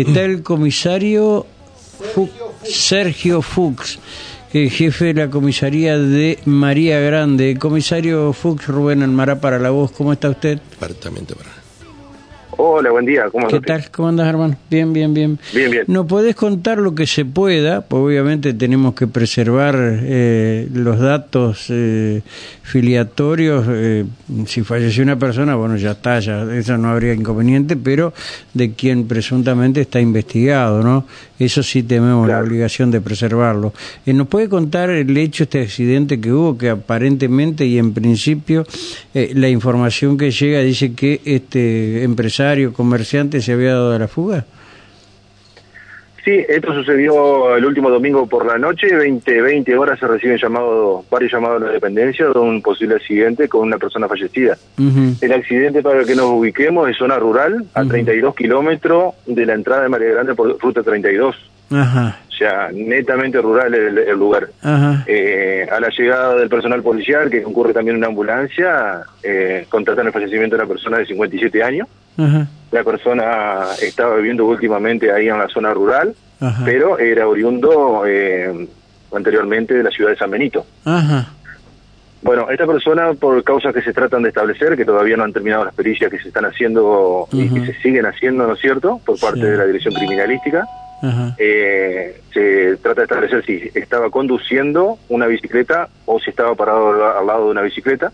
[0.00, 1.46] Está el comisario
[2.62, 3.98] Sergio Fuchs,
[4.52, 7.56] jefe de la comisaría de María Grande.
[7.58, 10.58] Comisario Fuchs, Rubén Almará para la voz, ¿cómo está usted?
[10.78, 11.59] Perfectamente para
[12.62, 13.24] Hola, buen día.
[13.32, 13.90] ¿Cómo ¿Qué tal?
[13.90, 14.54] ¿Cómo andas, hermano?
[14.68, 15.38] Bien, bien, bien.
[15.54, 15.84] Bien, bien.
[15.86, 17.80] ¿No podés contar lo que se pueda?
[17.80, 22.20] Pues obviamente tenemos que preservar eh, los datos eh,
[22.62, 23.64] filiatorios.
[23.66, 24.04] Eh,
[24.44, 28.12] si falleció una persona, bueno, ya está, ya eso no habría inconveniente, pero
[28.52, 31.06] de quien presuntamente está investigado, ¿no?
[31.38, 33.72] Eso sí tenemos la obligación de preservarlo.
[34.04, 38.66] ¿Nos puede contar el hecho, este accidente que hubo, que aparentemente y en principio
[39.14, 44.44] la información que llega dice que este empresario comerciante se había dado a la fuga?
[46.24, 51.02] Sí, esto sucedió el último domingo por la noche, 20, 20 horas se reciben llamado,
[51.10, 54.58] varios llamados a la dependencia de un posible accidente con una persona fallecida.
[54.76, 59.84] El accidente, para que nos ubiquemos, es zona rural, a 32 kilómetros de la entrada
[59.84, 61.36] de María Grande por ruta 32.
[61.70, 64.48] Ajá sea, netamente rural el, lugar.
[65.06, 70.12] Eh, a la llegada del personal policial, que concurre también una ambulancia, eh, contratan el
[70.12, 71.86] fallecimiento de una persona de 57 años.
[72.70, 76.14] La persona estaba viviendo últimamente ahí en la zona rural,
[76.64, 78.68] pero era oriundo eh,
[79.14, 80.64] anteriormente de la ciudad de San Benito.
[82.22, 85.64] Bueno, esta persona, por causas que se tratan de establecer, que todavía no han terminado
[85.64, 89.18] las pericias que se están haciendo y que se siguen haciendo, ¿no es cierto?, por
[89.18, 90.66] parte de la Dirección Criminalística,
[91.38, 97.26] eh, se trata de establecer si estaba conduciendo una bicicleta o si estaba parado al
[97.26, 98.12] lado de una bicicleta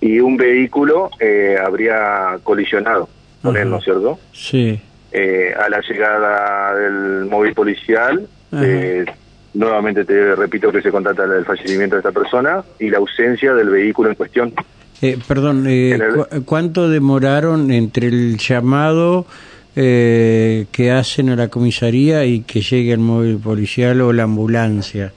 [0.00, 3.08] y un vehículo eh, habría colisionado
[3.42, 4.18] con él, ¿no es cierto?
[4.32, 4.80] Sí.
[5.12, 9.04] Eh, a la llegada del móvil policial, eh,
[9.54, 13.70] nuevamente te repito que se contata el fallecimiento de esta persona y la ausencia del
[13.70, 14.52] vehículo en cuestión.
[15.26, 15.66] perdón,
[16.44, 19.26] ¿cuánto demoraron entre el llamado
[19.76, 25.12] eh, que hacen a la comisaría y que llegue el móvil policial o la ambulancia.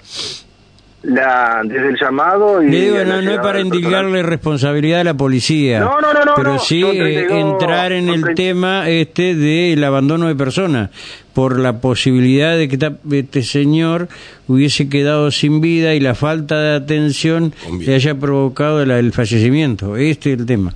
[1.02, 6.00] La, desde el llamado y digo, no, es para indicarle responsabilidad a la policía no,
[6.00, 10.92] no, no, pero sí eh, entrar en el tema este del abandono de personas
[11.34, 14.08] por la posibilidad de que este señor
[14.48, 19.98] hubiese quedado sin vida y la falta de atención le haya provocado el fallecimiento.
[19.98, 20.74] Este es el tema.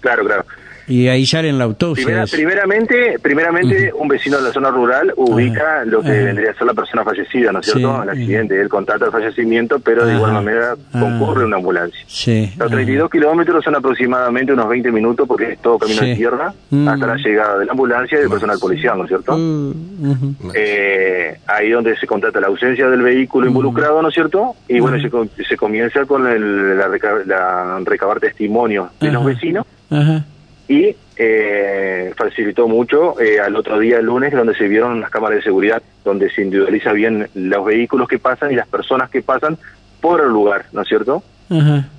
[0.00, 0.44] Claro claro
[0.88, 2.24] y ahí sale en la autopsia.
[2.30, 6.74] primeramente, primeramente un vecino de la zona rural ubica lo que vendría a ser la
[6.74, 8.02] persona fallecida, ¿no es cierto?
[8.02, 8.60] el accidente.
[8.60, 12.00] Él contacta el fallecimiento, pero de igual manera concurre una ambulancia.
[12.06, 12.52] Sí.
[12.58, 16.88] Los 32 kilómetros son aproximadamente unos 20 minutos, porque es todo camino de tierra, mm.
[16.88, 19.36] hasta la llegada de la ambulancia y del personal policial, ¿no es cierto?
[19.36, 23.48] Mm, eh, ahí donde se contacta la ausencia del vehículo mm.
[23.48, 24.54] involucrado, ¿no es cierto?
[24.68, 29.66] Y bueno, se, se comienza con el, la, recabar testimonio de los vecinos.
[29.90, 30.24] Ajá
[30.68, 35.38] y eh, facilitó mucho eh, al otro día, el lunes, donde se vieron las cámaras
[35.38, 39.56] de seguridad, donde se individualiza bien los vehículos que pasan y las personas que pasan
[40.00, 41.22] por el lugar, ¿no es cierto?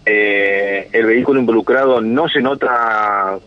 [0.05, 3.39] Eh, el vehículo involucrado no se nota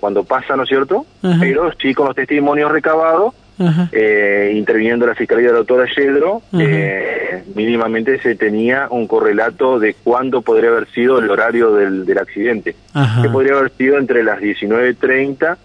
[0.00, 1.06] cuando pasa, ¿no es cierto?
[1.40, 7.44] Pero sí con los testimonios recabados eh, interviniendo la Fiscalía de la doctora Yedro, eh,
[7.54, 12.76] mínimamente se tenía un correlato de cuándo podría haber sido el horario del, del accidente,
[13.22, 15.56] que podría haber sido entre las 19.30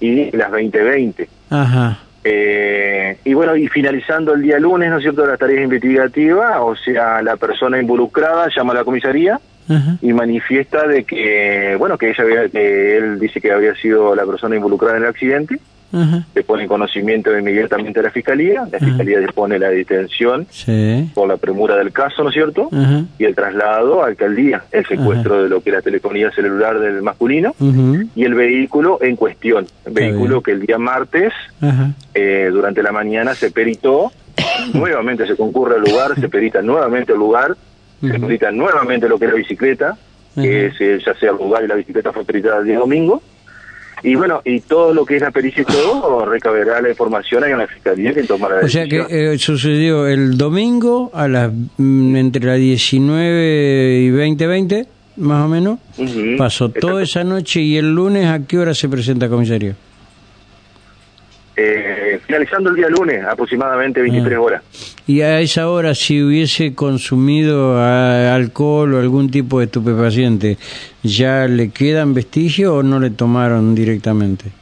[0.00, 1.96] y las 20.20.
[2.24, 6.74] Eh, y bueno, y finalizando el día lunes, ¿no es cierto?, las tareas investigativas, o
[6.76, 9.40] sea, la persona involucrada llama a la comisaría
[10.00, 14.24] y manifiesta de que, bueno, que ella había, que él dice que había sido la
[14.24, 15.60] persona involucrada en el accidente,
[15.90, 20.46] se pone en conocimiento inmediatamente a la fiscalía, la fiscalía dispone la detención
[21.14, 22.68] por la premura del caso, ¿no es cierto?
[23.18, 27.54] Y el traslado a alcaldía, el secuestro de lo que era telefonía celular del masculino
[28.14, 31.32] y el vehículo en cuestión, el vehículo que el día martes,
[32.14, 34.12] eh, durante la mañana, se peritó,
[34.74, 37.56] nuevamente se concurre al lugar, se perita nuevamente al lugar,
[38.00, 39.96] se perita nuevamente lo que era la bicicleta,
[40.34, 43.22] que es, eh, ya sea el lugar y la bicicleta fue peritada el día domingo,
[44.02, 47.58] y bueno, y todo lo que es la pericia y todo, recaberá la información en
[47.58, 52.16] la fiscalía que tomará la O sea que eh, sucedió el domingo a las mm,
[52.16, 54.86] entre las 19 y 20, 20,
[55.16, 55.78] más o menos.
[56.36, 59.74] Pasó toda esa noche y el lunes, ¿a qué hora se presenta comisario?
[61.60, 64.40] Eh, finalizando el día lunes, aproximadamente 23 ah.
[64.40, 64.62] horas.
[65.08, 70.56] ¿Y a esa hora, si hubiese consumido alcohol o algún tipo de estupefaciente,
[71.02, 74.52] ya le quedan vestigios o no le tomaron directamente?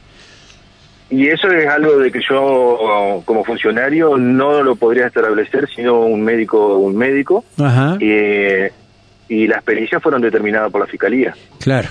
[1.11, 6.23] Y eso es algo de que yo, como funcionario, no lo podría establecer, sino un
[6.23, 7.45] médico, un médico.
[9.29, 11.35] y las pericias fueron determinadas por la fiscalía.
[11.59, 11.89] Claro.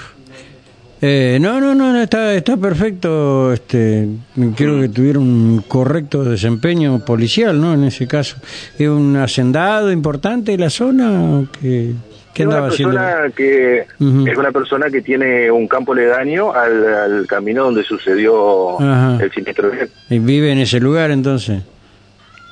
[1.02, 3.52] Eh, no, no, no, está, está perfecto.
[3.52, 4.08] Este,
[4.56, 7.74] creo que tuvieron un correcto desempeño policial, ¿no?
[7.74, 8.36] En ese caso.
[8.78, 11.44] ¿Es un hacendado importante de la zona?
[11.60, 11.92] Que,
[12.32, 17.26] ¿Qué es andaba una persona que Es una persona que tiene un campo ledaño al,
[17.26, 18.78] camino donde sucedió
[19.20, 19.70] el siniestro.
[20.08, 21.62] ¿Y vive en ese lugar entonces?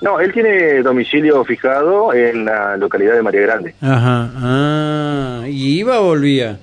[0.02, 3.74] No, él tiene domicilio fijado en la localidad de María Grande.
[3.80, 4.30] Ajá.
[4.36, 6.58] Ah, ¿y iba o volvía?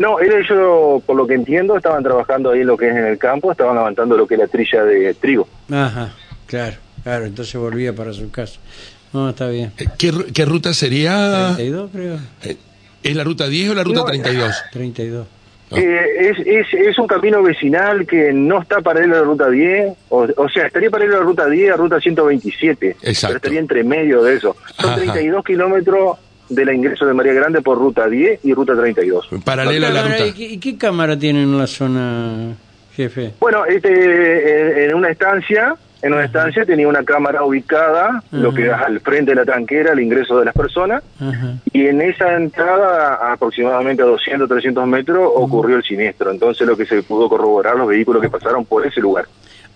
[0.00, 0.16] No,
[0.48, 3.52] yo, por lo que entiendo, estaban trabajando ahí en lo que es en el campo,
[3.52, 5.46] estaban levantando lo que es la trilla de trigo.
[5.70, 6.14] Ajá,
[6.46, 8.58] claro, claro, entonces volvía para su casa.
[9.12, 9.72] No, está bien.
[9.76, 11.52] Eh, ¿Qué, ruta sería?
[11.54, 12.14] 32, creo.
[12.44, 12.56] Eh,
[13.02, 14.64] ¿Es la ruta 10 o la ruta 32?
[14.72, 15.26] 32.
[15.72, 19.92] Eh, es, es, es, un camino vecinal que no está paralelo a la ruta 10,
[20.08, 23.26] o, o sea, estaría paralelo a la ruta 10 a ruta 127, Exacto.
[23.28, 24.56] pero estaría entre medio de eso.
[24.76, 26.18] Son 32 kilómetros
[26.50, 29.28] de la ingreso de María Grande por ruta 10 y ruta 32.
[29.44, 30.26] Paralela a la ruta.
[30.26, 32.54] ¿Y qué, cámara tienen en la zona,
[32.94, 33.32] jefe?
[33.40, 38.72] Bueno, este, en una estancia, en una estancia tenía una cámara ubicada, lo que es
[38.72, 41.02] al frente de la tanquera, el ingreso de las personas,
[41.72, 46.30] y en esa entrada, aproximadamente a 200, 300 metros, ocurrió el siniestro.
[46.30, 49.26] Entonces lo que se pudo corroborar los vehículos que pasaron por ese lugar.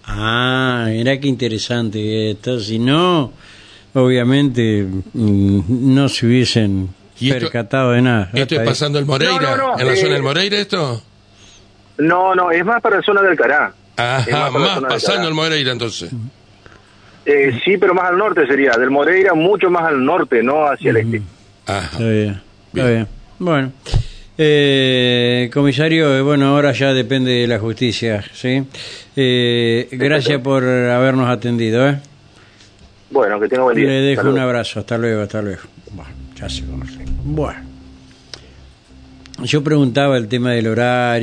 [0.06, 2.58] Ah, era que interesante esto.
[2.58, 3.32] Si no,
[3.94, 8.30] obviamente mm, no se hubiesen percatado de nada.
[8.32, 9.74] ¿Esto es pasando el Moreira?
[9.78, 11.02] ¿En la zona del eh, Moreira esto?
[11.98, 13.72] No, no, es más para la zona del Cará.
[13.96, 16.10] Ajá, más, pasando el Moreira entonces.
[17.24, 18.72] Eh, sí, pero más al norte sería.
[18.72, 21.22] Del Moreira mucho más al norte, no hacia el este.
[21.66, 21.86] Ajá.
[21.92, 22.42] Está bien.
[22.72, 23.08] Está bien.
[23.38, 23.72] Bueno.
[24.36, 28.64] Eh, comisario, eh, bueno, ahora ya depende de la justicia, ¿sí?
[29.14, 31.98] Eh, gracias por habernos atendido, ¿eh?
[33.14, 33.86] Bueno, que tenga buen día.
[33.86, 34.80] Le dejo un abrazo.
[34.80, 35.62] Hasta luego, hasta luego.
[35.92, 36.98] Bueno, ya se conoce.
[37.22, 37.60] Bueno.
[39.44, 41.22] Yo preguntaba el tema del horario.